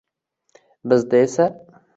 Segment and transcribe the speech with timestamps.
[0.85, 1.51] Bizda esa…